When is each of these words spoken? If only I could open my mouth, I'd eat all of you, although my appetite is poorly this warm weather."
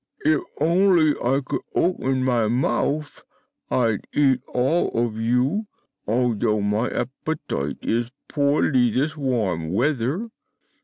If 0.25 0.41
only 0.59 1.11
I 1.23 1.41
could 1.45 1.61
open 1.75 2.23
my 2.23 2.47
mouth, 2.47 3.21
I'd 3.69 4.07
eat 4.13 4.41
all 4.47 4.89
of 4.99 5.17
you, 5.17 5.67
although 6.07 6.59
my 6.59 6.89
appetite 6.89 7.77
is 7.83 8.09
poorly 8.27 8.89
this 8.89 9.15
warm 9.15 9.69
weather." 9.71 10.31